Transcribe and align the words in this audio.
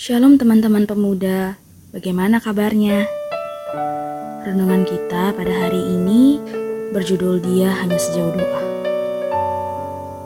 Shalom 0.00 0.40
teman-teman 0.40 0.88
pemuda, 0.88 1.60
bagaimana 1.92 2.40
kabarnya? 2.40 3.04
Renungan 4.48 4.88
kita 4.88 5.36
pada 5.36 5.52
hari 5.52 5.76
ini 5.76 6.40
berjudul 6.96 7.36
Dia 7.44 7.68
Hanya 7.84 8.00
Sejauh 8.00 8.32
Doa. 8.32 8.62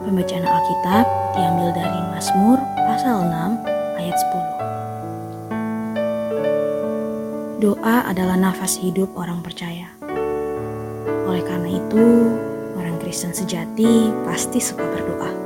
Pembacaan 0.06 0.46
Alkitab 0.46 1.10
diambil 1.34 1.74
dari 1.74 2.00
Mazmur 2.06 2.62
pasal 2.86 3.26
6 3.26 3.98
ayat 3.98 4.14
10. 7.58 7.58
Doa 7.58 8.06
adalah 8.06 8.38
nafas 8.38 8.78
hidup 8.78 9.10
orang 9.18 9.42
percaya. 9.42 9.90
Oleh 11.26 11.42
karena 11.42 11.82
itu, 11.82 12.30
orang 12.78 12.94
Kristen 13.02 13.34
sejati 13.34 14.14
pasti 14.22 14.62
suka 14.62 14.86
berdoa. 14.86 15.43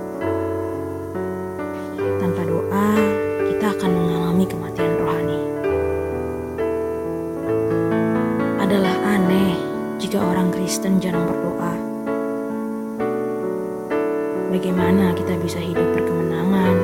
Jarang 10.98 11.30
berdoa. 11.30 11.74
Bagaimana 14.50 15.14
kita 15.14 15.38
bisa 15.38 15.62
hidup 15.62 15.86
berkemenangan 15.94 16.74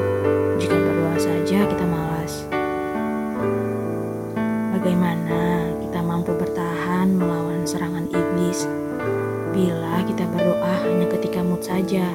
jika 0.62 0.76
berdoa 0.78 1.18
saja 1.18 1.58
kita 1.66 1.84
malas? 1.84 2.46
Bagaimana 4.78 5.66
kita 5.82 6.00
mampu 6.02 6.30
bertahan 6.38 7.10
melawan 7.10 7.66
serangan 7.66 8.06
iblis 8.06 8.70
bila 9.50 9.98
kita 10.06 10.22
berdoa 10.30 10.74
hanya 10.86 11.06
ketika 11.18 11.42
mood 11.42 11.62
saja? 11.66 12.06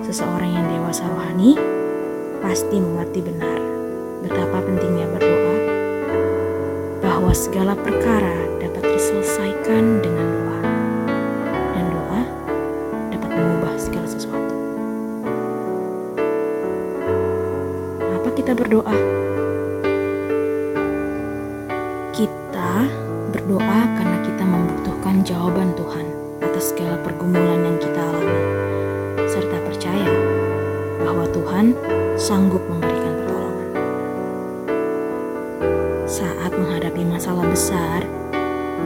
Seseorang 0.00 0.50
yang 0.56 0.66
dewasa 0.72 1.04
rohani 1.12 1.60
pasti 2.40 2.80
mengerti 2.80 3.20
benar 3.20 3.60
betapa 4.24 4.64
pentingnya 4.64 5.06
berdoa, 5.12 5.45
segala 7.36 7.76
perkara 7.76 8.32
dapat 8.56 8.96
diselesaikan 8.96 10.00
dengan 10.00 10.24
doa, 10.40 10.60
dan 11.76 11.84
doa 11.92 12.22
dapat 13.12 13.30
mengubah 13.36 13.74
segala 13.76 14.08
sesuatu. 14.08 14.54
Kenapa 18.00 18.28
kita 18.32 18.52
berdoa? 18.56 18.96
Kita 22.16 22.72
berdoa 23.36 23.80
karena 24.00 24.18
kita 24.24 24.44
membutuhkan 24.48 25.20
jawaban 25.20 25.76
Tuhan 25.76 26.06
atas 26.40 26.72
segala 26.72 26.96
pergumulan 27.04 27.60
yang 27.68 27.76
kita 27.76 28.00
alami 28.00 28.40
serta 29.28 29.60
percaya 29.60 30.08
bahwa 31.04 31.28
Tuhan 31.28 31.76
sanggup 32.16 32.64
memberikan 32.64 32.95
masalah 37.26 37.50
besar, 37.50 38.00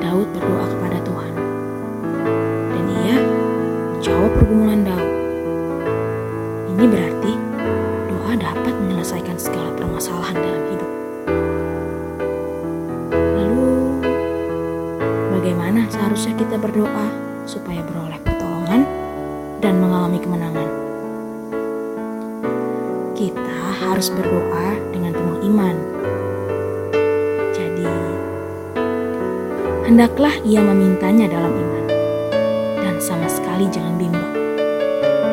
Daud 0.01 0.25
berdoa 0.33 0.65
kepada 0.73 0.97
Tuhan. 1.05 1.33
Dan 2.73 2.85
ia 3.05 3.21
menjawab 3.93 4.33
pergumulan 4.33 4.81
Daud. 4.81 5.13
Ini 6.73 6.85
berarti 6.89 7.33
doa 8.09 8.33
dapat 8.41 8.75
menyelesaikan 8.81 9.37
segala 9.37 9.77
permasalahan 9.77 10.41
dalam 10.41 10.65
hidup. 10.73 10.93
Lalu, 13.13 13.69
bagaimana 15.37 15.85
seharusnya 15.93 16.33
kita 16.41 16.57
berdoa 16.57 17.13
supaya 17.45 17.85
beroleh 17.85 18.25
pertolongan 18.25 18.89
dan 19.61 19.85
mengalami 19.85 20.17
kemenangan. 20.17 20.71
Kita 23.13 23.61
harus 23.85 24.09
berdoa 24.09 24.81
dengan 24.97 25.13
penuh 25.13 25.45
iman. 25.53 26.00
Hendaklah 29.91 30.31
ia 30.47 30.63
memintanya 30.63 31.27
dalam 31.27 31.51
iman, 31.51 31.85
dan 32.79 33.03
sama 33.03 33.27
sekali 33.27 33.67
jangan 33.75 33.99
bimbang. 33.99 34.31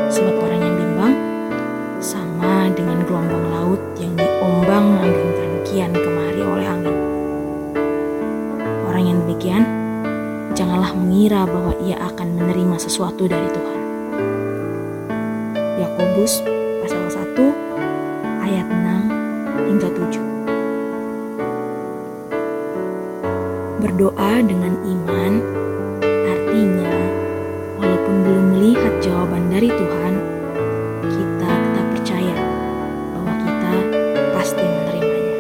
Sebab 0.09 0.33
orang 0.33 0.61
yang 0.65 0.75
bimbang 0.81 1.13
sama 2.01 2.65
dengan 2.73 3.05
gelombang 3.05 3.53
laut 3.53 3.77
yang 4.01 4.17
diombang-ambingkan 4.17 5.51
kian 5.61 5.93
kemari 5.93 6.41
oleh 6.41 6.65
angin. 6.65 6.97
Orang 8.89 9.03
yang 9.05 9.17
demikian, 9.29 9.61
janganlah 10.57 10.89
mengira 10.97 11.45
bahwa 11.45 11.77
ia 11.85 12.01
akan 12.09 12.41
menerima 12.41 12.81
sesuatu 12.81 13.29
dari 13.29 13.45
Tuhan. 13.53 13.79
Yakobus 15.85 16.41
pasal 16.81 17.05
1 17.13 18.41
ayat 18.41 18.65
6 18.65 18.86
Berdoa 23.97 24.45
dengan 24.45 24.77
iman 24.85 25.41
artinya 26.05 26.97
walaupun 27.81 28.15
belum 28.29 28.45
melihat 28.53 28.93
jawaban 29.01 29.49
dari 29.49 29.73
Tuhan, 29.73 30.13
kita 31.01 31.49
tetap 31.49 31.87
percaya 31.97 32.37
bahwa 33.17 33.33
kita 33.41 33.73
pasti 34.37 34.61
menerimanya. 34.61 35.37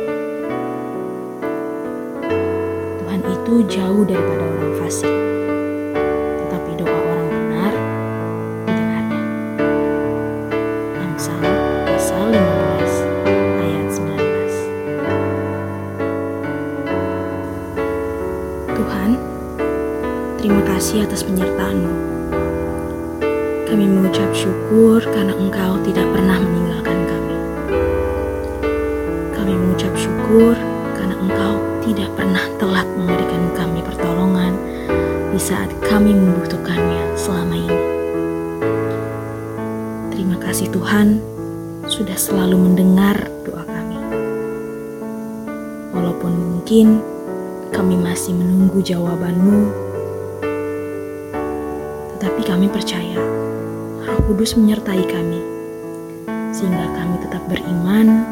Tuhan 2.97 3.21
itu 3.29 3.53
jauh 3.69 4.01
daripada 4.09 4.41
orang 4.49 4.73
fasik, 4.81 5.13
Tuhan, 18.87 19.19
terima 20.39 20.63
kasih 20.63 21.03
atas 21.03 21.19
penyertaan-Mu. 21.27 21.91
Kami 23.67 23.83
mengucap 23.83 24.31
syukur 24.31 25.03
karena 25.11 25.35
Engkau 25.35 25.75
tidak 25.83 26.07
pernah 26.15 26.39
meninggalkan 26.39 26.95
kami. 27.03 27.35
Kami 29.35 29.51
mengucap 29.59 29.91
syukur 29.91 30.55
karena 30.95 31.19
Engkau 31.19 31.59
tidak 31.83 32.15
pernah 32.15 32.39
telat 32.63 32.87
memberikan 32.95 33.43
kami 33.59 33.83
pertolongan 33.83 34.55
di 35.35 35.39
saat 35.43 35.67
kami 35.83 36.15
membutuhkannya 36.15 37.11
selama 37.19 37.59
ini. 37.59 37.81
Terima 40.15 40.39
kasih 40.39 40.71
Tuhan 40.71 41.19
sudah 41.91 42.15
selalu 42.15 42.71
mendengar 42.71 43.19
doa 43.43 43.67
kami. 43.67 43.99
Walaupun 45.91 46.31
mungkin 46.55 47.16
kami 47.77 47.93
masih 47.93 48.33
menunggu 48.33 48.81
jawabanmu, 48.81 49.69
tetapi 52.17 52.41
kami 52.41 52.65
percaya 52.73 53.21
Roh 54.01 54.17
Kudus 54.25 54.57
menyertai 54.57 55.05
kami, 55.05 55.37
sehingga 56.49 56.89
kami 56.97 57.21
tetap 57.21 57.45
beriman 57.45 58.25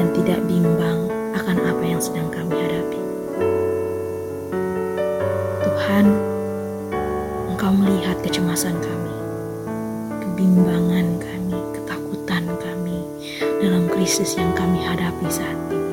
dan 0.00 0.08
tidak 0.16 0.40
bimbang 0.48 1.12
akan 1.36 1.60
apa 1.60 1.84
yang 1.84 2.00
sedang 2.00 2.32
kami 2.32 2.56
hadapi. 2.56 3.00
Tuhan, 5.60 6.04
Engkau 7.52 7.76
melihat 7.76 8.16
kecemasan 8.24 8.80
kami, 8.80 9.14
kebimbangan 10.24 11.20
kami, 11.20 11.60
ketakutan 11.76 12.48
kami 12.64 13.04
dalam 13.60 13.92
krisis 13.92 14.40
yang 14.40 14.56
kami 14.56 14.80
hadapi 14.80 15.28
saat 15.28 15.60
ini. 15.68 15.85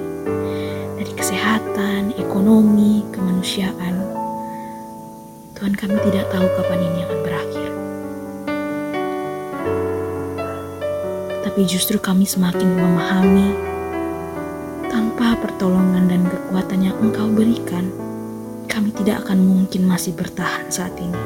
Dari 1.03 1.19
kesehatan, 1.19 2.15
ekonomi, 2.15 3.03
kemanusiaan, 3.11 4.07
Tuhan 5.51 5.75
kami 5.75 5.99
tidak 5.99 6.31
tahu 6.31 6.47
kapan 6.55 6.79
ini 6.79 6.99
akan 7.03 7.19
berakhir. 7.27 7.69
Tapi 11.43 11.61
justru 11.67 11.99
kami 11.99 12.23
semakin 12.23 12.79
memahami 12.79 13.51
tanpa 14.87 15.35
pertolongan 15.43 16.07
dan 16.07 16.23
kekuatan 16.23 16.87
yang 16.87 16.95
Engkau 17.03 17.27
berikan, 17.35 17.91
kami 18.71 18.95
tidak 18.95 19.27
akan 19.27 19.43
mungkin 19.43 19.83
masih 19.83 20.15
bertahan 20.15 20.71
saat 20.71 20.95
ini. 21.03 21.19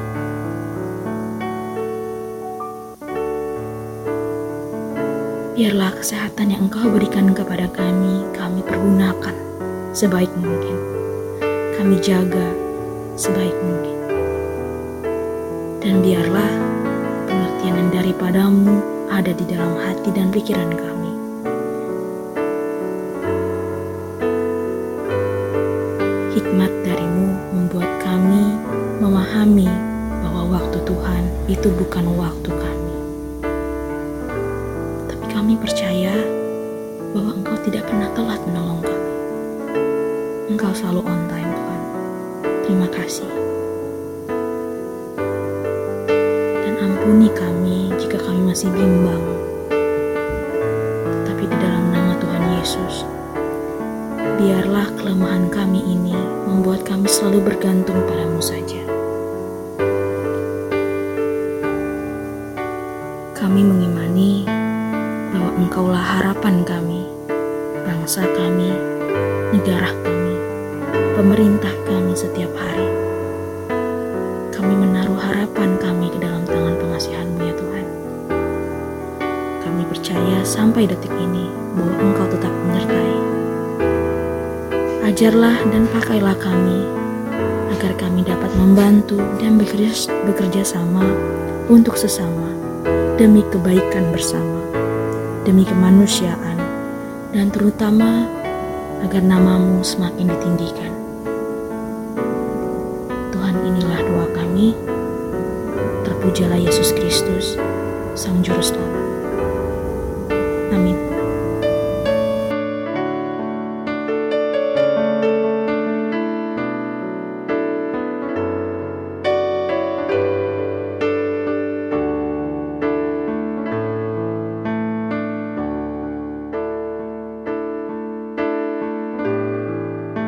Biarlah 5.54 5.94
kesehatan 6.02 6.50
yang 6.50 6.66
Engkau 6.66 6.90
berikan 6.90 7.30
kepada 7.30 7.70
kami, 7.70 8.26
kami 8.34 8.66
pergunakan 8.66 9.47
sebaik 9.98 10.30
mungkin. 10.38 10.78
Kami 11.74 11.98
jaga 11.98 12.54
sebaik 13.18 13.58
mungkin. 13.66 13.98
Dan 15.82 16.06
biarlah 16.06 16.54
pengertian 17.26 17.74
yang 17.74 17.90
daripadamu 17.90 18.78
ada 19.10 19.34
di 19.34 19.42
dalam 19.50 19.74
hati 19.74 20.14
dan 20.14 20.30
pikiran 20.30 20.70
kami. 20.70 21.12
Hikmat 26.38 26.72
darimu 26.86 27.28
membuat 27.58 27.90
kami 27.98 28.54
memahami 29.02 29.66
bahwa 30.22 30.62
waktu 30.62 30.78
Tuhan 30.86 31.22
itu 31.50 31.74
bukan 31.74 32.06
waktu 32.14 32.50
kami. 32.54 32.96
Tapi 35.10 35.26
kami 35.26 35.58
percaya 35.58 36.14
bahwa 37.10 37.34
Engkau 37.34 37.58
tidak 37.66 37.82
pernah 37.90 38.06
telat 38.14 38.38
menolong. 38.46 38.87
Engkau 40.48 40.72
selalu 40.72 41.04
on 41.04 41.28
time, 41.28 41.52
Tuhan. 41.52 41.80
Terima 42.64 42.88
kasih. 42.88 43.28
Dan 46.64 46.74
ampuni 46.80 47.28
kami 47.36 47.92
jika 48.00 48.16
kami 48.16 48.48
masih 48.48 48.72
bimbang. 48.72 49.20
Tapi 51.28 51.44
di 51.44 51.52
dalam 51.52 51.92
nama 51.92 52.16
Tuhan 52.16 52.44
Yesus, 52.56 53.04
biarlah 54.40 54.88
kelemahan 54.96 55.52
kami 55.52 55.84
ini 55.84 56.16
membuat 56.48 56.80
kami 56.80 57.12
selalu 57.12 57.52
bergantung 57.52 58.00
padamu 58.08 58.40
saja. 58.40 58.80
Kami 63.36 63.60
mengimani 63.68 64.48
bahwa 65.28 65.50
Engkaulah 65.60 66.04
harapan 66.16 66.64
kami, 66.64 67.04
bangsa 67.84 68.24
kami, 68.32 68.72
negara 69.52 69.92
kami, 69.92 70.27
pemerintah 71.18 71.74
kami 71.82 72.14
setiap 72.14 72.54
hari. 72.54 72.86
Kami 74.54 74.70
menaruh 74.70 75.18
harapan 75.18 75.74
kami 75.82 76.14
ke 76.14 76.18
dalam 76.22 76.46
tangan 76.46 76.78
pengasihan-Mu 76.78 77.42
ya 77.42 77.54
Tuhan. 77.58 77.86
Kami 79.66 79.82
percaya 79.90 80.38
sampai 80.46 80.86
detik 80.86 81.10
ini 81.18 81.50
bahwa 81.74 81.94
Engkau 82.06 82.26
tetap 82.30 82.54
menyertai. 82.54 83.16
Ajarlah 85.10 85.58
dan 85.74 85.90
pakailah 85.90 86.38
kami 86.38 86.86
agar 87.74 87.98
kami 87.98 88.22
dapat 88.22 88.54
membantu 88.54 89.18
dan 89.42 89.58
bekerja, 89.58 89.90
bekerja 90.22 90.62
sama 90.62 91.02
untuk 91.66 91.98
sesama 91.98 92.46
demi 93.18 93.42
kebaikan 93.50 94.14
bersama, 94.14 94.62
demi 95.42 95.66
kemanusiaan, 95.66 96.62
dan 97.34 97.50
terutama 97.50 98.30
agar 99.02 99.22
namamu 99.26 99.82
semakin 99.82 100.30
ditinggikan. 100.30 101.07
Inilah 103.68 104.00
doa 104.00 104.26
kami, 104.32 104.72
terpujalah 106.08 106.56
Yesus 106.56 106.96
Kristus, 106.96 107.60
Sang 108.16 108.40
Juru 108.40 108.64
Selamat. 108.64 109.07